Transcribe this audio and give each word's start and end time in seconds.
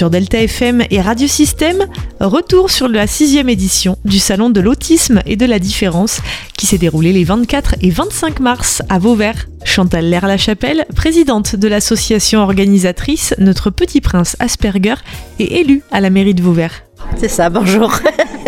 Sur 0.00 0.08
Delta 0.08 0.40
FM 0.40 0.82
et 0.90 1.02
Radio 1.02 1.28
Système, 1.28 1.84
retour 2.20 2.70
sur 2.70 2.88
la 2.88 3.06
sixième 3.06 3.50
édition 3.50 3.98
du 4.06 4.18
Salon 4.18 4.48
de 4.48 4.58
l'autisme 4.58 5.20
et 5.26 5.36
de 5.36 5.44
la 5.44 5.58
différence 5.58 6.22
qui 6.56 6.64
s'est 6.64 6.78
déroulé 6.78 7.12
les 7.12 7.22
24 7.22 7.74
et 7.82 7.90
25 7.90 8.40
mars 8.40 8.80
à 8.88 8.98
Vauvert. 8.98 9.46
Chantal 9.62 10.08
Lerre-la-Chapelle, 10.08 10.86
présidente 10.96 11.54
de 11.54 11.68
l'association 11.68 12.40
organisatrice 12.40 13.34
Notre 13.36 13.68
Petit 13.68 14.00
Prince 14.00 14.36
Asperger, 14.40 14.94
est 15.38 15.52
élue 15.52 15.82
à 15.90 16.00
la 16.00 16.08
mairie 16.08 16.32
de 16.32 16.40
Vauvert. 16.40 16.82
C'est 17.18 17.28
ça, 17.28 17.50
bonjour. 17.50 17.92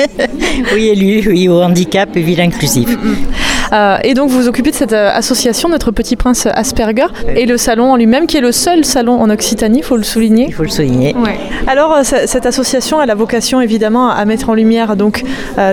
oui, 0.74 0.86
élu, 0.88 1.22
oui, 1.28 1.48
au 1.48 1.60
handicap 1.60 2.16
et 2.16 2.22
ville 2.22 2.40
inclusive. 2.40 2.98
Euh, 3.72 3.98
et 4.04 4.14
donc 4.14 4.30
vous 4.30 4.42
vous 4.42 4.48
occupez 4.48 4.70
de 4.70 4.76
cette 4.76 4.92
euh, 4.92 5.10
association, 5.12 5.68
Notre 5.68 5.90
Petit 5.90 6.16
Prince 6.16 6.46
Asperger, 6.46 7.06
et 7.34 7.46
le 7.46 7.56
salon 7.56 7.92
en 7.92 7.96
lui-même, 7.96 8.26
qui 8.26 8.36
est 8.36 8.42
le 8.42 8.52
seul 8.52 8.84
salon 8.84 9.20
en 9.20 9.30
Occitanie, 9.30 9.78
il 9.78 9.84
faut 9.84 9.96
le 9.96 10.02
souligner. 10.02 10.46
Il 10.48 10.54
faut 10.54 10.62
le 10.62 10.68
souligner. 10.68 11.14
Alors 11.66 11.92
euh, 11.92 12.02
cette 12.02 12.46
association, 12.46 13.00
elle 13.00 13.10
a 13.10 13.14
vocation 13.14 13.60
évidemment 13.60 14.10
à 14.10 14.24
mettre 14.24 14.50
en 14.50 14.54
lumière 14.54 14.96
donc 14.96 15.24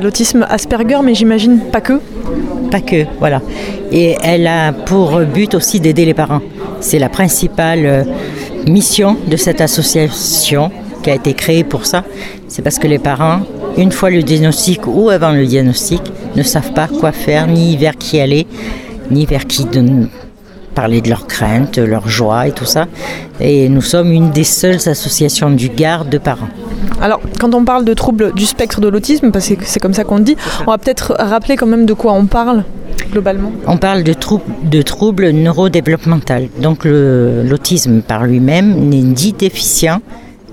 l'autisme 0.02 0.46
Asperger, 0.50 1.00
mais 1.04 1.16
j'imagine 1.16 1.60
pas 1.72 1.82
que. 1.82 2.00
Pas 2.72 2.82
que, 2.82 3.06
voilà. 3.20 3.42
Et 3.92 4.16
elle 4.24 4.48
a 4.48 4.72
pour 4.72 5.20
but 5.22 5.56
aussi 5.56 5.80
d'aider 5.80 6.06
les 6.06 6.14
parents. 6.14 6.42
C'est 6.80 7.00
la 7.00 7.10
principale 7.10 8.06
mission 8.68 9.18
de 9.28 9.36
cette 9.36 9.62
association 9.62 10.72
qui 11.04 11.10
a 11.10 11.16
été 11.16 11.34
créée 11.34 11.64
pour 11.64 11.86
ça. 11.86 12.04
C'est 12.48 12.62
parce 12.62 12.78
que 12.78 12.88
les 12.88 13.00
parents, 13.00 13.42
une 13.78 13.92
fois 13.92 14.10
le 14.10 14.22
diagnostic 14.22 14.86
ou 14.88 15.10
avant 15.10 15.32
le 15.32 15.46
diagnostic, 15.46 16.02
ne 16.40 16.44
savent 16.44 16.74
pas 16.74 16.88
quoi 16.88 17.12
faire, 17.12 17.48
ni 17.48 17.78
vers 17.78 17.98
qui 17.98 18.20
aller, 18.20 18.48
ni 19.12 19.26
vers 19.26 19.46
qui 19.46 19.66
parler 20.74 21.02
de 21.02 21.10
leurs 21.10 21.28
craintes, 21.28 21.78
leurs 21.78 22.08
joies 22.08 22.48
et 22.48 22.52
tout 22.52 22.66
ça. 22.66 22.86
Et 23.42 23.68
nous 23.68 23.82
sommes 23.82 24.12
une 24.12 24.30
des 24.32 24.46
seules 24.46 24.88
associations 24.88 25.50
du 25.50 25.68
Gard 25.70 26.06
de 26.06 26.18
parents. 26.18 26.48
Alors, 27.02 27.20
quand 27.40 27.54
on 27.54 27.66
parle 27.66 27.84
de 27.86 27.94
troubles 27.94 28.34
du 28.34 28.46
spectre 28.46 28.80
de 28.80 28.88
l'autisme, 28.88 29.32
parce 29.32 29.50
que 29.50 29.56
c'est 29.64 29.80
comme 29.80 29.94
ça 29.94 30.04
qu'on 30.04 30.20
dit, 30.20 30.38
on 30.66 30.72
va 30.72 30.78
peut-être 30.78 31.16
rappeler 31.20 31.56
quand 31.58 31.66
même 31.66 31.86
de 31.86 31.94
quoi 31.94 32.14
on 32.14 32.28
parle 32.28 32.64
globalement. 33.12 33.52
On 33.66 33.78
parle 33.78 34.04
de, 34.04 34.14
de 34.64 34.82
troubles 34.82 35.30
neurodéveloppementaux. 35.32 36.50
Donc 36.62 36.86
l'autisme 36.86 38.02
par 38.02 38.26
lui-même 38.26 38.90
n'est 38.90 39.02
ni 39.02 39.34
déficient 39.34 40.02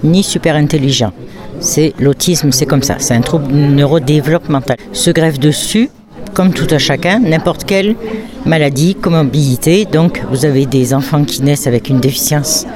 ni 0.05 0.23
super 0.23 0.57
intelligent. 0.57 1.13
C'est 1.61 1.95
l'autisme, 1.99 2.53
c'est 2.53 2.67
comme 2.67 2.83
ça, 2.83 2.97
c'est 2.99 3.15
un 3.15 3.21
trouble 3.21 3.53
neurodéveloppemental. 3.53 4.77
Se 4.93 5.11
greffe 5.11 5.39
dessus, 5.39 5.91
comme 6.35 6.53
tout 6.53 6.67
à 6.71 6.79
chacun, 6.79 7.19
n'importe 7.19 7.65
quelle 7.65 7.97
maladie, 8.45 8.95
comorbidité. 8.95 9.87
Donc 9.91 10.23
vous 10.31 10.45
avez 10.45 10.67
des 10.67 10.93
enfants 10.93 11.25
qui 11.25 11.43
naissent 11.43 11.67
avec 11.67 11.89
une 11.89 12.01
déficience 12.01 12.67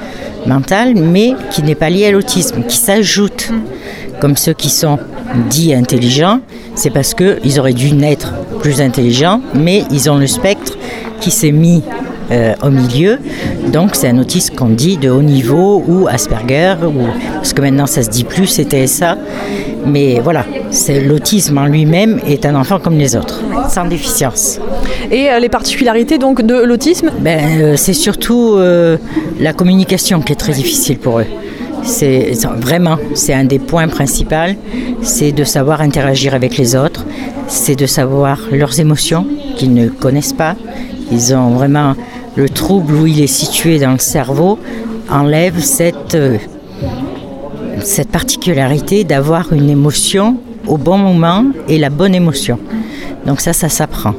mentale, 0.46 0.94
mais 0.94 1.34
qui 1.50 1.62
n'est 1.62 1.74
pas 1.74 1.90
liée 1.90 2.06
à 2.06 2.10
l'autisme, 2.10 2.62
qui 2.66 2.76
s'ajoute. 2.76 3.50
Comme 4.20 4.36
ceux 4.36 4.52
qui 4.52 4.70
sont 4.70 4.98
dits 5.48 5.74
intelligents, 5.74 6.40
c'est 6.74 6.90
parce 6.90 7.14
qu'ils 7.14 7.58
auraient 7.58 7.72
dû 7.72 7.92
naître 7.92 8.32
plus 8.60 8.80
intelligents, 8.80 9.40
mais 9.54 9.84
ils 9.90 10.10
ont 10.10 10.16
le 10.16 10.26
spectre 10.26 10.76
qui 11.20 11.30
s'est 11.30 11.52
mis 11.52 11.82
euh, 12.30 12.54
au 12.62 12.70
milieu. 12.70 13.18
Donc 13.72 13.94
c'est 13.94 14.08
un 14.08 14.18
autisme 14.18 14.54
qu'on 14.56 14.70
dit 14.70 14.96
de 14.96 15.10
haut 15.10 15.22
niveau 15.22 15.84
ou 15.86 16.08
Asperger, 16.08 16.74
ou, 16.82 17.06
parce 17.34 17.52
que 17.52 17.60
maintenant 17.60 17.86
ça 17.86 18.02
se 18.02 18.10
dit 18.10 18.24
plus, 18.24 18.46
c'est 18.46 18.64
TSA. 18.64 19.16
Mais 19.86 20.20
voilà, 20.20 20.44
c'est 20.70 21.00
l'autisme 21.00 21.56
en 21.58 21.66
lui-même 21.66 22.20
est 22.26 22.44
un 22.44 22.54
enfant 22.54 22.78
comme 22.78 22.98
les 22.98 23.16
autres, 23.16 23.40
sans 23.68 23.86
déficience. 23.86 24.58
Et 25.10 25.30
euh, 25.30 25.38
les 25.38 25.48
particularités 25.48 26.18
donc 26.18 26.42
de 26.42 26.54
l'autisme? 26.54 27.10
Ben, 27.20 27.60
euh, 27.60 27.76
C'est 27.76 27.94
surtout 27.94 28.58
la 29.38 29.52
communication 29.52 30.20
qui 30.20 30.32
est 30.32 30.36
très 30.36 30.52
difficile 30.52 30.98
pour 30.98 31.20
eux. 31.20 31.26
C'est 31.82 32.32
vraiment, 32.58 32.98
c'est 33.14 33.32
un 33.32 33.44
des 33.44 33.58
points 33.58 33.88
principaux, 33.88 34.54
c'est 35.02 35.32
de 35.32 35.44
savoir 35.44 35.80
interagir 35.80 36.34
avec 36.34 36.58
les 36.58 36.76
autres, 36.76 37.06
c'est 37.48 37.74
de 37.74 37.86
savoir 37.86 38.38
leurs 38.52 38.78
émotions 38.80 39.26
qu'ils 39.56 39.72
ne 39.72 39.88
connaissent 39.88 40.34
pas. 40.34 40.56
Ils 41.10 41.34
ont 41.34 41.50
vraiment 41.50 41.94
le 42.40 42.48
trouble 42.48 42.94
où 42.94 43.06
il 43.06 43.20
est 43.20 43.26
situé 43.26 43.78
dans 43.78 43.92
le 43.92 43.98
cerveau 43.98 44.58
enlève 45.10 45.60
cette, 45.60 46.14
euh, 46.14 46.38
cette 47.82 48.08
particularité 48.08 49.04
d'avoir 49.04 49.52
une 49.52 49.68
émotion 49.68 50.38
au 50.66 50.78
bon 50.78 50.96
moment 50.96 51.44
et 51.68 51.76
la 51.76 51.90
bonne 51.90 52.14
émotion. 52.14 52.58
Donc 53.26 53.42
ça, 53.42 53.52
ça 53.52 53.68
s'apprend. 53.68 54.14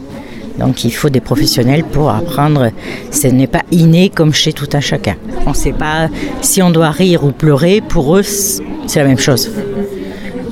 Donc 0.59 0.83
il 0.83 0.91
faut 0.91 1.09
des 1.09 1.19
professionnels 1.19 1.83
pour 1.83 2.11
apprendre. 2.11 2.69
Ce 3.09 3.25
n'est 3.25 3.47
pas 3.47 3.63
inné 3.71 4.09
comme 4.09 4.35
chez 4.35 4.53
tout 4.53 4.69
un 4.73 4.81
chacun. 4.81 5.15
On 5.47 5.51
ne 5.51 5.55
sait 5.55 5.73
pas 5.73 6.07
si 6.41 6.61
on 6.61 6.69
doit 6.69 6.91
rire 6.91 7.23
ou 7.23 7.31
pleurer. 7.31 7.81
Pour 7.81 8.17
eux, 8.17 8.23
c'est 8.23 8.99
la 8.99 9.05
même 9.05 9.17
chose. 9.17 9.49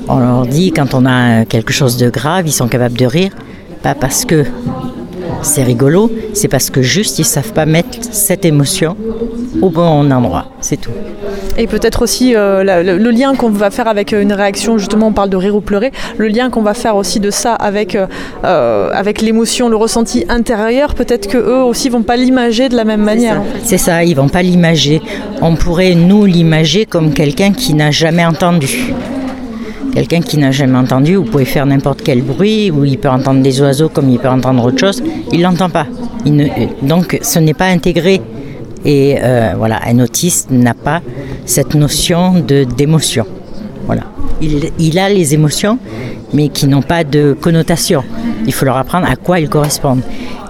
On 0.08 0.18
leur 0.18 0.44
dit 0.44 0.72
quand 0.72 0.92
on 0.92 1.06
a 1.06 1.44
quelque 1.44 1.72
chose 1.72 1.96
de 1.98 2.10
grave, 2.10 2.48
ils 2.48 2.52
sont 2.52 2.66
capables 2.66 2.98
de 2.98 3.06
rire. 3.06 3.30
Pas 3.84 3.94
parce 3.94 4.24
que 4.24 4.44
c'est 5.42 5.62
rigolo, 5.62 6.10
c'est 6.34 6.48
parce 6.48 6.70
que 6.70 6.82
juste 6.82 7.18
ils 7.18 7.24
savent 7.24 7.52
pas 7.52 7.66
mettre 7.66 7.98
cette 8.12 8.44
émotion 8.44 8.96
au 9.62 9.70
bon 9.70 10.10
endroit, 10.10 10.46
c'est 10.60 10.80
tout. 10.80 10.90
Et 11.56 11.66
peut-être 11.66 12.02
aussi 12.02 12.34
euh, 12.34 12.62
le, 12.82 13.10
lien 13.10 13.34
qu'on 13.34 13.50
va 13.50 13.70
faire 13.70 13.88
avec 13.88 14.12
euh, 14.12 14.22
une 14.22 14.32
réaction, 14.32 14.78
justement 14.78 15.08
on 15.08 15.12
parle 15.12 15.30
de 15.30 15.36
rire 15.36 15.54
ou 15.56 15.60
pleurer, 15.60 15.92
le 16.16 16.28
lien 16.28 16.50
qu'on 16.50 16.62
va 16.62 16.74
faire 16.74 16.96
aussi 16.96 17.20
de 17.20 17.30
ça 17.30 17.54
avec, 17.54 17.96
euh, 17.96 18.90
avec 18.92 19.20
l'émotion, 19.20 19.68
le 19.68 19.76
ressenti 19.76 20.24
intérieur, 20.28 20.94
peut-être 20.94 21.26
que 21.26 21.38
eux 21.38 21.62
aussi 21.62 21.88
vont 21.88 22.02
pas 22.02 22.16
l'imager 22.16 22.68
de 22.68 22.76
la 22.76 22.84
même 22.84 23.02
manière. 23.02 23.42
C'est 23.64 23.78
ça, 23.78 24.04
ils 24.04 24.14
vont 24.14 24.28
pas 24.28 24.42
l'imager. 24.42 25.02
On 25.42 25.56
pourrait 25.56 25.94
nous 25.94 26.24
l'imager 26.24 26.86
comme 26.86 27.12
quelqu'un 27.12 27.52
qui 27.52 27.74
n'a 27.74 27.90
jamais 27.90 28.24
entendu. 28.24 28.94
Quelqu'un 29.92 30.20
qui 30.20 30.38
n'a 30.38 30.52
jamais 30.52 30.78
entendu, 30.78 31.16
vous 31.16 31.24
pouvez 31.24 31.44
faire 31.44 31.66
n'importe 31.66 32.02
quel 32.02 32.22
bruit, 32.22 32.70
ou 32.70 32.84
il 32.84 32.98
peut 32.98 33.08
entendre 33.08 33.42
des 33.42 33.60
oiseaux 33.60 33.88
comme 33.88 34.08
il 34.08 34.18
peut 34.18 34.28
entendre 34.28 34.64
autre 34.64 34.78
chose, 34.78 35.02
il 35.32 35.42
l'entend 35.42 35.68
pas. 35.68 35.86
donc 36.82 37.18
ce 37.22 37.38
n'est 37.38 37.54
pas 37.54 37.66
intégré. 37.66 38.20
Et 38.84 39.18
euh, 39.20 39.52
voilà, 39.58 39.80
un 39.86 39.98
autiste 39.98 40.50
n'a 40.50 40.74
pas 40.74 41.02
cette 41.44 41.74
notion 41.74 42.40
de 42.40 42.64
d'émotion. 42.64 43.26
Voilà. 43.84 44.04
Il, 44.40 44.98
a 44.98 45.10
les 45.10 45.34
émotions, 45.34 45.78
mais 46.32 46.48
qui 46.48 46.66
n'ont 46.66 46.80
pas 46.80 47.04
de 47.04 47.36
connotation. 47.38 48.02
Il 48.46 48.54
faut 48.54 48.64
leur 48.64 48.78
apprendre 48.78 49.06
à 49.10 49.16
quoi 49.16 49.38
ils 49.38 49.50
correspondent. 49.50 50.02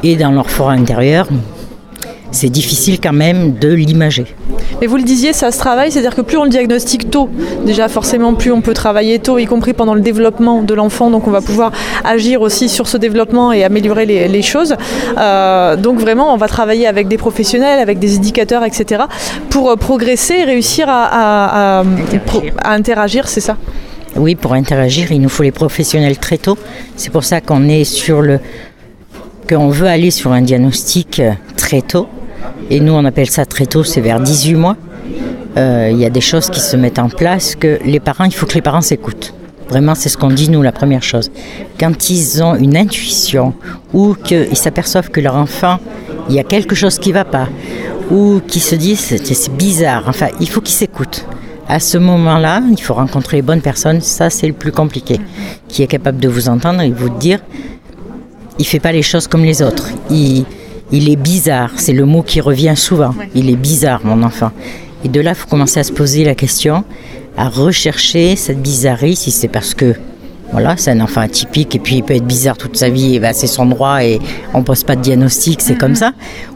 Et 0.05 0.15
dans 0.15 0.31
leur 0.31 0.49
fort 0.49 0.71
intérieur, 0.71 1.27
c'est 2.31 2.51
difficile 2.51 3.01
quand 3.01 3.13
même 3.13 3.55
de 3.59 3.69
l'imager. 3.73 4.27
Mais 4.81 4.87
vous 4.87 4.97
le 4.97 5.03
disiez, 5.03 5.33
ça 5.33 5.51
se 5.51 5.59
travaille, 5.59 5.93
c'est-à-dire 5.93 6.15
que 6.15 6.23
plus 6.23 6.37
on 6.37 6.45
le 6.45 6.51
diagnostique 6.51 7.11
tôt, 7.11 7.29
déjà 7.65 7.89
forcément 7.89 8.35
plus 8.35 8.53
on 8.53 8.61
peut 8.61 8.75
travailler 8.75 9.19
tôt, 9.19 9.39
y 9.39 9.47
compris 9.47 9.73
pendant 9.73 9.95
le 9.95 10.01
développement 10.01 10.63
de 10.63 10.75
l'enfant, 10.75 11.11
donc 11.11 11.27
on 11.27 11.31
va 11.31 11.41
pouvoir 11.41 11.73
agir 12.05 12.41
aussi 12.41 12.69
sur 12.69 12.89
ce 12.89 12.97
développement 12.97 13.53
et 13.53 13.65
améliorer 13.65 14.07
les, 14.07 14.43
choses. 14.43 14.75
Euh, 15.19 15.77
donc 15.77 15.99
vraiment, 15.99 16.33
on 16.33 16.39
va 16.39 16.49
travailler 16.49 16.87
avec 16.87 17.09
des 17.09 17.19
professionnels, 17.19 17.79
avec 17.79 17.99
des 17.99 18.17
éducateurs, 18.17 18.65
etc., 18.65 19.03
pour 19.51 19.71
euh, 19.71 19.77
progresser 19.77 20.35
et 20.35 20.45
réussir 20.45 20.87
à, 20.89 21.83
à 21.83 22.73
interagir, 22.73 23.29
c'est 23.29 23.41
ça? 23.41 23.57
Oui, 24.17 24.35
pour 24.35 24.55
interagir, 24.55 25.13
il 25.13 25.21
nous 25.21 25.29
faut 25.29 25.43
les 25.43 25.53
professionnels 25.53 26.19
très 26.19 26.39
tôt. 26.39 26.57
C'est 26.97 27.11
pour 27.11 27.25
ça 27.25 27.41
qu'on 27.41 27.69
est 27.69 27.85
sur 27.85 28.23
le 28.23 28.41
qu'on 29.49 29.69
veut 29.69 29.89
aller 29.89 30.11
sur 30.11 30.33
un 30.33 30.43
diagnostic 30.43 31.19
euh, 31.19 31.33
très 31.57 31.83
tôt 31.83 32.09
et 32.71 32.81
nous, 32.81 32.93
on 32.93 33.05
appelle 33.05 33.31
ça 33.31 33.45
très 33.45 33.67
tôt, 33.67 33.85
c'est 33.85 34.01
vers 34.01 34.21
18 34.21 34.55
mois. 34.55 34.77
Euh, 35.57 35.89
il 35.91 35.99
y 35.99 36.05
a 36.05 36.11
des 36.11 36.21
choses 36.21 36.49
qui 36.49 36.61
se 36.61 36.77
mettent 36.77 36.99
en 36.99 37.09
place 37.09 37.57
que 37.57 37.79
les 37.85 38.01
parents, 38.01 38.25
il 38.25 38.33
faut 38.33 38.47
que 38.47 38.55
les 38.55 38.63
parents 38.63 38.81
s'écoutent. 38.81 39.35
Vraiment, 39.69 39.95
c'est 39.95 40.09
ce 40.09 40.17
qu'on 40.17 40.31
dit, 40.31 40.51
nous, 40.51 40.63
la 40.63 40.73
première 40.73 41.03
chose. 41.03 41.31
Quand 41.79 42.11
ils 42.11 42.43
ont 42.43 42.55
une 42.57 42.77
intuition 42.77 43.55
ou 43.93 44.15
qu'ils 44.15 44.57
s'aperçoivent 44.57 45.11
que 45.11 45.21
leur 45.21 45.37
enfant, 45.37 45.79
il 46.29 46.35
y 46.35 46.39
a 46.39 46.45
quelque 46.45 46.75
chose 46.75 46.99
qui 46.99 47.11
ne 47.11 47.15
va 47.15 47.25
pas, 47.25 47.49
ou 48.11 48.41
qu'ils 48.47 48.63
se 48.63 48.75
disent 48.75 49.01
c'est 49.01 49.53
bizarre, 49.57 50.05
enfin, 50.07 50.29
il 50.41 50.49
faut 50.49 50.61
qu'ils 50.61 50.75
s'écoutent. 50.75 51.25
À 51.69 51.79
ce 51.79 51.99
moment-là, 51.99 52.63
il 52.69 52.81
faut 52.81 52.95
rencontrer 52.95 53.39
les 53.39 53.43
bonnes 53.43 53.61
personnes, 53.61 54.01
ça 54.01 54.29
c'est 54.29 54.49
le 54.49 54.53
plus 54.53 54.73
compliqué, 54.73 55.21
qui 55.69 55.83
est 55.85 55.87
capable 55.87 56.19
de 56.19 56.29
vous 56.29 56.49
entendre 56.49 56.81
et 56.81 56.91
vous 56.91 57.11
dire 57.11 57.41
il 58.59 58.63
ne 58.63 58.67
fait 58.67 58.81
pas 58.81 58.93
les 58.93 59.03
choses 59.03 59.27
comme 59.27 59.45
les 59.45 59.63
autres. 59.63 59.89
Il 60.93 61.09
est 61.09 61.17
bizarre, 61.17 61.71
c'est 61.77 61.93
le 61.93 62.05
mot 62.05 62.23
qui 62.23 62.41
revient 62.41 62.75
souvent. 62.77 63.15
Il 63.35 63.51
est 63.51 63.57
bizarre, 63.57 64.01
mon 64.05 64.23
enfant. 64.23 64.51
Et 65.05 65.09
de 65.09 65.21
là, 65.21 65.31
il 65.31 65.37
faut 65.37 65.49
commencer 65.49 65.81
à 65.81 65.85
se 65.85 65.93
poser 65.93 66.25
la 66.25 66.35
question, 66.35 66.85
à 67.37 67.49
rechercher 67.49 68.37
cette 68.37 68.61
bizarrerie, 68.61 69.17
si 69.17 69.31
c'est 69.31 69.49
parce 69.49 69.75
que 69.75 69.95
voilà, 70.53 70.77
c'est 70.77 70.91
un 70.91 71.01
enfant 71.01 71.21
atypique 71.21 71.77
et 71.77 71.79
puis 71.79 71.97
il 71.97 72.03
peut 72.03 72.15
être 72.15 72.27
bizarre 72.27 72.57
toute 72.57 72.77
sa 72.77 72.89
vie, 72.89 73.15
et 73.15 73.21
ben 73.21 73.33
c'est 73.33 73.47
son 73.47 73.67
droit 73.67 74.03
et 74.03 74.19
on 74.53 74.59
ne 74.59 74.65
pose 74.65 74.83
pas 74.83 74.97
de 74.97 75.01
diagnostic, 75.01 75.61
c'est 75.61 75.79
comme 75.79 75.95
ça. 75.95 76.13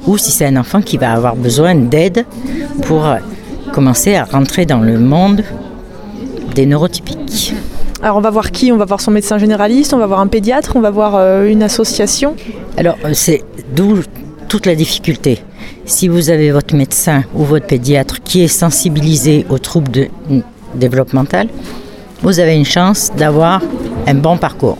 Ou 0.06 0.19
si 0.19 0.32
c'est 0.32 0.46
un 0.46 0.56
enfant 0.56 0.82
qui 0.82 0.96
va 0.96 1.12
avoir 1.12 1.36
besoin 1.36 1.76
d'aide 1.76 2.26
pour 2.82 3.06
commencer 3.72 4.16
à 4.16 4.25
rentrer 4.25 4.66
dans 4.66 4.81
le 4.81 4.98
monde 4.98 5.44
des 6.54 6.66
neurotypiques. 6.66 7.54
Alors 8.02 8.16
on 8.16 8.20
va 8.20 8.31
voir 8.31 8.50
qui 8.50 8.70
On 8.70 8.76
va 8.76 8.84
voir 8.84 9.00
son 9.00 9.10
médecin 9.10 9.38
généraliste, 9.38 9.94
on 9.94 9.98
va 9.98 10.06
voir 10.06 10.20
un 10.20 10.26
pédiatre, 10.26 10.76
on 10.76 10.81
va 10.81 10.90
voir 10.90 11.14
euh, 11.14 11.48
une 11.48 11.62
association. 11.62 12.34
Alors 12.76 12.96
euh, 13.04 13.10
c'est 13.14 13.42
d'où 13.75 14.00
toute 14.55 14.67
la 14.67 14.77
difficulté. 14.77 15.41
Si 15.85 16.06
vous 16.06 16.31
avez 16.31 16.53
votre 16.53 16.77
médecin 16.77 17.25
ou 17.35 17.43
votre 17.43 17.67
pédiatre 17.67 18.23
qui 18.23 18.43
est 18.45 18.47
sensibilisé 18.47 19.45
aux 19.51 19.59
troubles 19.59 20.06
développementale, 20.77 21.49
vous 22.23 22.39
avez 22.39 22.55
une 22.55 22.65
chance 22.65 23.11
d'avoir 23.17 23.62
un 24.06 24.15
bon 24.15 24.37
parcours 24.39 24.79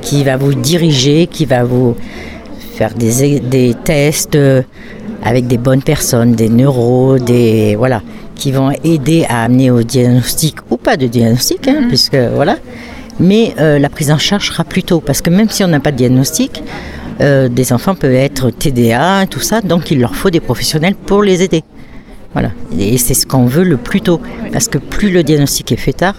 qui 0.00 0.24
va 0.24 0.38
vous 0.38 0.54
diriger, 0.54 1.26
qui 1.26 1.44
va 1.44 1.64
vous 1.64 1.96
faire 2.76 2.94
des, 2.94 3.40
des 3.40 3.74
tests 3.84 4.36
euh, 4.36 4.62
avec 5.22 5.46
des 5.46 5.58
bonnes 5.58 5.82
personnes, 5.82 6.32
des 6.32 6.48
neuros, 6.48 7.18
des 7.18 7.76
voilà, 7.76 8.00
qui 8.36 8.52
vont 8.52 8.70
aider 8.82 9.26
à 9.28 9.44
amener 9.44 9.70
au 9.70 9.82
diagnostic 9.82 10.56
ou 10.70 10.78
pas 10.78 10.96
de 10.96 11.06
diagnostic, 11.06 11.68
hein, 11.68 11.82
mhm. 11.82 11.88
puisque 11.88 12.16
voilà. 12.16 12.56
Mais 13.18 13.52
euh, 13.58 13.78
la 13.78 13.90
prise 13.90 14.10
en 14.10 14.16
charge 14.16 14.46
sera 14.46 14.64
plus 14.64 14.82
tôt, 14.82 15.00
parce 15.00 15.20
que 15.20 15.28
même 15.28 15.50
si 15.50 15.62
on 15.62 15.68
n'a 15.68 15.78
pas 15.78 15.92
de 15.92 15.98
diagnostic, 15.98 16.62
euh, 17.20 17.48
des 17.48 17.72
enfants 17.72 17.94
peuvent 17.94 18.14
être 18.14 18.50
TDA, 18.50 19.26
tout 19.26 19.40
ça, 19.40 19.60
donc 19.60 19.90
il 19.90 20.00
leur 20.00 20.14
faut 20.14 20.30
des 20.30 20.40
professionnels 20.40 20.94
pour 20.94 21.22
les 21.22 21.42
aider. 21.42 21.62
Voilà. 22.32 22.50
Et 22.78 22.96
c'est 22.98 23.14
ce 23.14 23.26
qu'on 23.26 23.46
veut 23.46 23.64
le 23.64 23.76
plus 23.76 24.00
tôt, 24.00 24.20
parce 24.52 24.68
que 24.68 24.78
plus 24.78 25.10
le 25.10 25.22
diagnostic 25.22 25.72
est 25.72 25.76
fait 25.76 25.92
tard, 25.92 26.14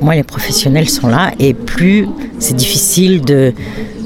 moins 0.00 0.14
les 0.14 0.22
professionnels 0.22 0.88
sont 0.88 1.08
là 1.08 1.32
et 1.38 1.52
plus 1.52 2.06
c'est 2.38 2.56
difficile 2.56 3.20
de, 3.20 3.52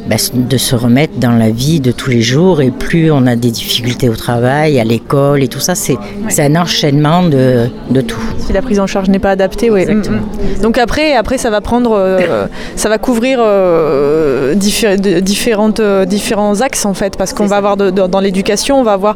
bah, 0.08 0.16
de 0.34 0.56
se 0.58 0.76
remettre 0.76 1.14
dans 1.18 1.32
la 1.32 1.48
vie 1.48 1.80
de 1.80 1.90
tous 1.90 2.10
les 2.10 2.20
jours 2.20 2.60
et 2.60 2.70
plus 2.70 3.10
on 3.10 3.26
a 3.26 3.36
des 3.36 3.50
difficultés 3.50 4.10
au 4.10 4.16
travail, 4.16 4.78
à 4.78 4.84
l'école 4.84 5.42
et 5.42 5.48
tout 5.48 5.60
ça, 5.60 5.74
c'est 5.74 5.96
un 6.38 6.56
enchaînement 6.56 7.22
de, 7.22 7.68
de, 7.88 8.00
tout. 8.02 8.20
Si 8.38 8.52
la 8.52 8.60
prise 8.60 8.80
en 8.80 8.86
charge 8.86 9.08
n'est 9.08 9.18
pas 9.18 9.30
adaptée, 9.30 9.70
oui. 9.70 9.86
Mm, 9.86 10.00
mm. 10.00 10.60
Donc 10.62 10.76
après, 10.76 11.14
après 11.14 11.38
ça 11.38 11.48
va 11.48 11.62
prendre, 11.62 11.92
euh, 11.92 12.46
ça 12.76 12.90
va 12.90 12.98
couvrir 12.98 13.38
euh, 13.40 14.54
différentes, 14.54 15.80
euh, 15.80 16.04
différents 16.04 16.60
axes 16.60 16.84
en 16.84 16.92
fait, 16.92 17.16
parce 17.16 17.32
qu'on 17.32 17.46
va 17.46 17.56
avoir 17.56 17.76
dans 17.78 18.20
l'éducation, 18.20 18.78
on 18.78 18.82
va 18.82 18.92
avoir 18.92 19.14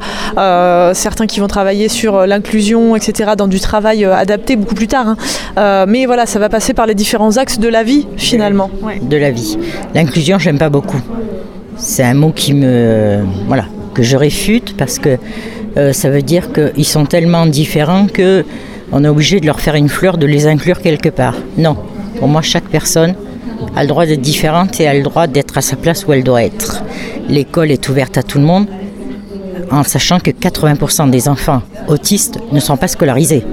certains 0.94 1.26
qui 1.26 1.40
vont 1.40 1.48
travailler 1.48 1.88
sur 1.88 2.26
l'inclusion, 2.26 2.96
etc., 2.96 3.32
dans 3.36 3.48
du 3.48 3.60
travail 3.60 4.04
adapté 4.06 4.56
beaucoup 4.56 4.74
plus 4.74 4.88
tard. 4.88 5.16
Hein. 5.56 5.86
mais 5.86 6.06
voilà, 6.06 6.24
ça 6.24 6.38
va 6.38 6.48
passer 6.48 6.72
par 6.72 6.86
les 6.86 6.94
différents 6.94 7.36
axes 7.36 7.58
de 7.58 7.68
la 7.68 7.82
vie 7.82 8.06
finalement. 8.16 8.70
De 9.02 9.16
la 9.18 9.30
vie. 9.30 9.58
L'inclusion, 9.94 10.38
j'aime 10.38 10.58
pas 10.58 10.70
beaucoup 10.70 10.77
c'est 11.76 12.02
un 12.02 12.14
mot 12.14 12.32
qui 12.32 12.54
me, 12.54 13.24
voilà, 13.46 13.66
que 13.94 14.02
je 14.02 14.16
réfute 14.16 14.76
parce 14.76 14.98
que 14.98 15.18
euh, 15.76 15.92
ça 15.92 16.10
veut 16.10 16.22
dire 16.22 16.48
qu'ils 16.52 16.86
sont 16.86 17.06
tellement 17.06 17.46
différents 17.46 18.06
que 18.06 18.44
on 18.90 19.04
est 19.04 19.08
obligé 19.08 19.38
de 19.38 19.46
leur 19.46 19.60
faire 19.60 19.74
une 19.74 19.88
fleur, 19.88 20.16
de 20.16 20.26
les 20.26 20.46
inclure 20.46 20.80
quelque 20.80 21.10
part. 21.10 21.34
Non, 21.56 21.76
pour 22.18 22.28
moi, 22.28 22.42
chaque 22.42 22.64
personne 22.64 23.14
a 23.76 23.82
le 23.82 23.88
droit 23.88 24.06
d'être 24.06 24.20
différente 24.20 24.80
et 24.80 24.88
a 24.88 24.94
le 24.94 25.02
droit 25.02 25.26
d'être 25.26 25.58
à 25.58 25.60
sa 25.60 25.76
place 25.76 26.06
où 26.06 26.12
elle 26.12 26.24
doit 26.24 26.42
être. 26.42 26.82
L'école 27.28 27.70
est 27.70 27.88
ouverte 27.88 28.16
à 28.16 28.22
tout 28.22 28.38
le 28.38 28.44
monde, 28.44 28.66
en 29.70 29.82
sachant 29.82 30.20
que 30.20 30.30
80% 30.30 31.10
des 31.10 31.28
enfants 31.28 31.62
autistes 31.86 32.38
ne 32.50 32.60
sont 32.60 32.76
pas 32.76 32.88
scolarisés. 32.88 33.44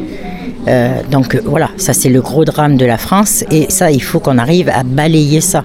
Euh, 0.67 1.01
donc 1.11 1.39
voilà, 1.45 1.69
ça 1.77 1.93
c'est 1.93 2.09
le 2.09 2.21
gros 2.21 2.43
drame 2.43 2.75
de 2.77 2.85
la 2.85 2.97
France 2.97 3.43
et 3.51 3.67
ça, 3.69 3.91
il 3.91 4.01
faut 4.01 4.19
qu'on 4.19 4.37
arrive 4.37 4.69
à 4.69 4.83
balayer 4.83 5.41
ça. 5.41 5.63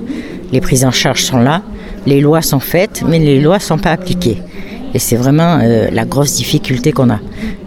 Les 0.53 0.61
prises 0.61 0.85
en 0.85 0.91
charge 0.91 1.23
sont 1.23 1.39
là, 1.39 1.63
les 2.07 2.21
lois 2.21 2.43
sont 2.43 2.61
faites, 2.61 3.03
mais 3.07 3.19
les 3.19 3.41
lois 3.41 3.57
ne 3.57 3.63
sont 3.63 3.79
pas 3.79 3.93
appliquées. 3.93 4.39
Et 4.93 4.99
c'est 4.99 5.17
vraiment 5.17 5.61
euh, 5.63 5.89
la 5.93 6.05
grosse 6.05 6.35
difficulté 6.35 6.93
qu'on 6.93 7.11
a. 7.11 7.21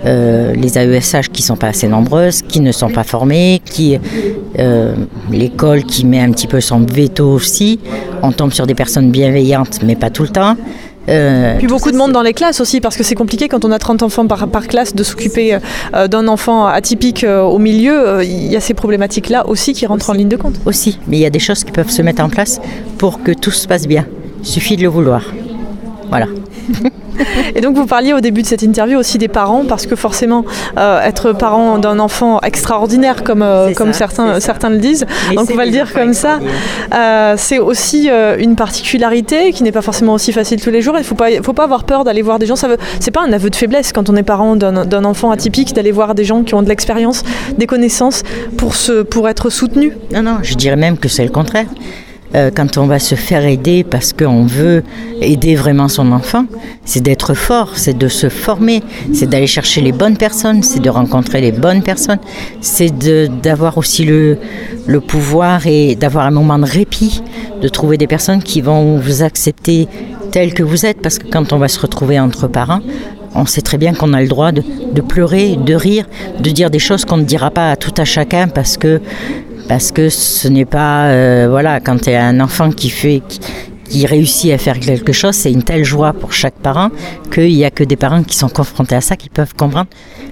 Euh, 0.06 0.54
les 0.54 0.78
AESH 0.78 1.30
qui 1.32 1.42
sont 1.42 1.56
pas 1.56 1.68
assez 1.68 1.88
nombreuses, 1.88 2.42
qui 2.42 2.60
ne 2.60 2.72
sont 2.74 2.90
pas 2.90 3.04
formées, 3.04 3.62
qui 3.64 3.98
euh, 4.60 4.94
l'école 5.32 5.84
qui 5.84 6.06
met 6.06 6.20
un 6.20 6.32
petit 6.32 6.48
peu 6.48 6.60
son 6.60 6.80
veto 6.80 7.30
aussi. 7.30 7.80
On 8.22 8.32
tombe 8.32 8.52
sur 8.52 8.68
des 8.68 8.76
personnes 8.76 9.10
bienveillantes, 9.10 9.80
mais 9.84 9.96
pas 9.96 10.10
tout 10.10 10.24
le 10.24 10.30
temps. 10.30 10.58
Euh, 11.10 11.58
Puis 11.58 11.68
beaucoup 11.68 11.92
de 11.92 11.98
monde 11.98 12.12
dans 12.12 12.22
les 12.22 12.34
classes 12.34 12.62
aussi, 12.62 12.80
parce 12.80 12.96
que 12.96 13.04
c'est 13.04 13.16
compliqué 13.16 13.48
quand 13.48 13.66
on 13.66 13.72
a 13.72 13.80
30 13.80 14.04
enfants 14.04 14.28
par, 14.28 14.48
par 14.48 14.68
classe 14.68 14.96
de 14.96 15.04
s'occuper 15.04 15.58
euh, 15.94 16.08
d'un 16.08 16.28
enfant 16.28 16.66
atypique 16.66 17.24
euh, 17.24 17.42
au 17.42 17.60
milieu. 17.60 18.24
Il 18.24 18.52
y 18.52 18.56
a 18.56 18.60
ces 18.60 18.74
problématiques-là 18.74 19.48
aussi 19.48 19.74
qui 19.74 19.86
rentrent 19.86 20.10
en 20.10 20.14
ligne 20.14 20.30
de 20.30 20.38
compte. 20.38 20.60
Aussi, 20.66 21.00
mais 21.08 21.18
il 21.18 21.22
y 21.22 21.26
a 21.26 21.30
des 21.30 21.40
choses 21.40 21.64
qui 21.64 21.72
peuvent 21.72 21.90
se 21.90 22.02
mettre 22.02 22.24
en 22.24 22.30
place 22.30 22.62
pour 22.98 23.22
que 23.22 23.32
tout 23.32 23.52
se 23.52 23.68
passe 23.68 23.88
bien. 23.88 24.06
Il 24.42 24.48
suffit 24.48 24.78
de 24.78 24.84
le 24.84 24.90
vouloir. 24.90 25.24
Voilà. 26.10 26.28
Et 27.56 27.62
donc 27.62 27.76
vous 27.76 27.86
parliez 27.86 28.14
au 28.14 28.22
début 28.22 28.42
de 28.42 28.48
cette 28.48 28.62
interview 28.62 28.98
aussi 28.98 29.18
des 29.18 29.28
parents, 29.28 29.66
parce 29.66 29.86
que 29.86 29.96
forcément, 29.96 30.46
euh, 30.78 31.02
être 31.02 31.34
parent 31.34 31.78
d'un 31.78 32.00
enfant 32.00 32.40
extraordinaire, 32.42 33.24
comme, 33.24 33.42
euh, 33.42 33.74
comme 33.74 33.94
certains, 33.94 34.40
certains 34.40 34.70
le 34.70 34.78
disent, 34.78 35.06
donc 35.36 35.50
on 35.52 35.56
va 35.56 35.66
le 35.66 35.72
dire 35.72 35.94
comme 35.94 36.14
ça, 36.14 36.40
euh, 36.94 37.36
c'est 37.38 37.60
aussi 37.60 38.10
une 38.40 38.56
particularité 38.56 39.52
qui 39.52 39.64
n'est 39.64 39.72
pas 39.72 39.82
forcément 39.82 40.14
aussi 40.14 40.32
facile 40.32 40.62
tous 40.62 40.72
les 40.72 40.82
jours. 40.82 40.96
Il 40.96 41.02
ne 41.02 41.06
faut 41.06 41.16
pas, 41.16 41.30
faut 41.42 41.54
pas 41.54 41.64
avoir 41.64 41.84
peur 41.84 42.04
d'aller 42.04 42.22
voir 42.22 42.40
des 42.40 42.46
gens. 42.46 42.56
Ce 42.56 42.66
n'est 42.68 43.12
pas 43.12 43.22
un 43.22 43.34
aveu 43.34 43.50
de 43.50 43.56
faiblesse 43.56 43.92
quand 43.92 44.10
on 44.10 44.16
est 44.16 44.24
parent 44.24 44.56
d'un 44.56 45.06
enfant 45.06 45.32
atypique, 45.32 45.74
d'aller 45.74 45.92
voir 45.92 46.16
des 46.16 46.24
gens 46.24 46.44
qui 46.44 46.56
ont 46.56 46.62
de 46.62 46.70
l'expérience, 46.70 47.24
des 47.58 47.68
connaissances 47.68 48.24
pour, 48.58 48.76
se, 48.76 49.04
pour 49.04 49.30
être 49.30 49.50
soutenu. 49.50 49.98
Non, 50.14 50.24
non, 50.24 50.38
je 50.42 50.56
dirais 50.56 50.76
même 50.76 50.98
que 50.98 51.08
c'est 51.08 51.24
le 51.24 51.30
contraire. 51.30 51.66
Euh, 52.36 52.50
quand 52.54 52.78
on 52.78 52.88
va 52.88 52.98
se 52.98 53.16
faire 53.16 53.46
aider 53.46 53.84
parce 53.84 54.12
qu'on 54.12 54.46
veut 54.46 54.84
aider 55.22 55.56
vraiment 55.56 55.88
son 55.88 56.12
enfant, 56.12 56.46
c'est 56.84 57.02
d'être 57.02 57.36
fort, 57.36 57.74
c'est 57.76 57.98
de 57.98 58.08
se 58.08 58.28
former, 58.30 58.82
c'est 59.14 59.30
d'aller 59.30 59.48
chercher 59.48 59.82
les 59.82 59.92
bonnes 59.92 60.18
personnes, 60.18 60.64
c'est 60.64 60.80
de 60.80 60.90
rencontrer 60.90 61.42
les 61.42 61.52
bonnes 61.52 61.84
personnes, 61.84 62.20
c'est 62.60 62.92
d'avoir 63.42 63.78
aussi 63.78 64.04
le, 64.06 64.38
le 64.88 65.00
pouvoir 65.00 65.68
et 65.68 65.96
d'avoir 65.96 66.26
un 66.26 66.32
moment 66.32 66.58
de 66.58 66.66
répit, 66.66 67.22
de 67.62 67.68
trouver 67.68 67.98
des 67.98 68.08
personnes 68.08 68.42
qui 68.42 68.62
vont 68.62 68.98
vous 68.98 69.22
accepter 69.22 69.88
tel 70.32 70.56
que 70.56 70.64
vous 70.64 70.88
êtes, 70.88 71.02
parce 71.02 71.20
que 71.20 71.28
quand 71.28 71.54
on 71.54 71.58
va 71.60 71.68
se 71.68 71.80
retrouver 71.80 72.20
entre 72.20 72.48
parents, 72.48 72.82
on 73.36 73.46
sait 73.46 73.62
très 73.62 73.78
bien 73.78 73.94
qu'on 73.94 74.14
a 74.14 74.22
le 74.22 74.28
droit 74.28 74.52
de, 74.52 74.64
de, 74.94 75.02
pleurer, 75.02 75.56
de 75.56 75.76
rire, 75.76 76.06
de 76.40 76.50
dire 76.50 76.70
des 76.70 76.80
choses 76.80 77.06
qu'on 77.06 77.18
ne 77.18 77.24
dira 77.24 77.52
pas 77.52 77.72
à 77.72 77.76
tout 77.76 77.94
à 77.98 78.06
chacun 78.06 78.48
parce 78.48 78.78
que 78.78 79.02
parce 79.68 79.92
que 79.92 80.10
ce 80.10 80.48
n'est 80.48 80.66
pas 80.66 81.06
euh, 81.08 81.48
voilà 81.50 81.80
quand 81.80 82.06
y 82.08 82.14
a 82.14 82.26
un 82.26 82.40
enfant 82.40 82.72
qui 82.72 82.90
fait 82.90 83.22
qui, 83.28 84.08
réussit 84.08 84.52
à 84.52 84.58
faire 84.58 84.80
quelque 84.80 85.12
chose, 85.12 85.36
c'est 85.36 85.52
une 85.52 85.62
telle 85.62 85.84
joie 85.84 86.14
pour 86.14 86.34
chaque 86.34 86.56
parent 86.56 86.90
qu'il 87.32 87.54
n'y 87.54 87.64
a 87.64 87.70
que 87.70 87.84
des 87.84 87.96
parents 87.96 88.24
qui 88.24 88.36
sont 88.36 88.50
confrontés 88.50 88.96
à 88.96 89.02
ça 89.02 89.16
qui 89.16 89.30
peuvent 89.30 89.54
comprendre 89.54 89.88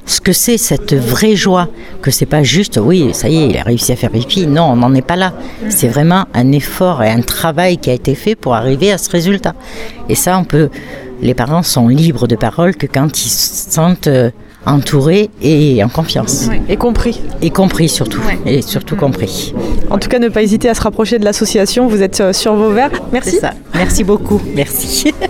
ce 0.07 0.19
que 0.19 0.33
c'est 0.33 0.57
cette 0.57 0.95
vraie 0.95 1.35
joie, 1.35 1.67
que 2.01 2.09
c'est 2.09 2.25
pas 2.25 2.41
juste 2.41 2.79
oui 2.81 3.11
ça 3.13 3.29
y 3.29 3.37
est 3.37 3.49
il 3.49 3.57
a 3.57 3.61
réussi 3.61 3.91
à 3.91 3.95
faire 3.95 4.09
pipi, 4.09 4.47
non 4.47 4.63
on 4.63 4.77
n'en 4.77 4.95
est 4.95 5.03
pas 5.03 5.15
là, 5.15 5.33
c'est 5.69 5.87
vraiment 5.87 6.25
un 6.33 6.51
effort 6.53 7.03
et 7.03 7.09
un 7.09 7.21
travail 7.21 7.77
qui 7.77 7.91
a 7.91 7.93
été 7.93 8.15
fait 8.15 8.33
pour 8.33 8.55
arriver 8.55 8.91
à 8.91 8.97
ce 8.97 9.11
résultat. 9.11 9.53
Et 10.09 10.15
ça 10.15 10.39
on 10.39 10.43
peut, 10.43 10.69
les 11.21 11.35
parents 11.35 11.61
sont 11.61 11.87
libres 11.87 12.27
de 12.27 12.35
parole 12.35 12.75
que 12.75 12.87
quand 12.87 13.23
ils 13.23 13.29
se 13.29 13.69
sentent 13.69 14.07
euh, 14.07 14.31
entouré 14.65 15.29
et 15.41 15.83
en 15.83 15.89
confiance. 15.89 16.49
Et 16.69 16.77
compris. 16.77 17.19
Et 17.41 17.49
compris 17.49 17.89
surtout. 17.89 18.21
Et 18.45 18.61
surtout 18.61 18.95
compris. 18.95 19.53
En 19.89 19.97
tout 19.97 20.09
cas, 20.09 20.19
ne 20.19 20.29
pas 20.29 20.43
hésiter 20.43 20.69
à 20.69 20.73
se 20.73 20.81
rapprocher 20.81 21.19
de 21.19 21.25
l'association. 21.25 21.87
Vous 21.87 22.01
êtes 22.01 22.21
euh, 22.21 22.33
sur 22.33 22.55
vos 22.55 22.71
verres. 22.71 22.91
Merci. 23.11 23.37
Ça. 23.39 23.51
Merci 23.75 24.03
beaucoup. 24.03 24.41
Merci. 24.55 25.13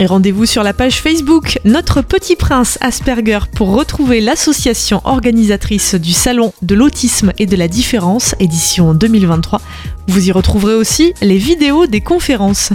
Et 0.00 0.06
rendez-vous 0.06 0.46
sur 0.46 0.62
la 0.62 0.72
page 0.72 1.00
Facebook 1.00 1.58
Notre 1.64 2.02
Petit 2.02 2.36
Prince 2.36 2.78
Asperger 2.80 3.40
pour 3.52 3.74
retrouver 3.74 4.20
l'association 4.20 5.00
organisatrice 5.02 5.96
du 5.96 6.12
Salon 6.12 6.52
de 6.62 6.76
l'autisme 6.76 7.32
et 7.38 7.46
de 7.46 7.56
la 7.56 7.66
différence, 7.66 8.36
édition 8.38 8.94
2023. 8.94 9.60
Vous 10.06 10.28
y 10.28 10.30
retrouverez 10.30 10.74
aussi 10.74 11.14
les 11.20 11.36
vidéos 11.36 11.88
des 11.88 12.00
conférences. 12.00 12.70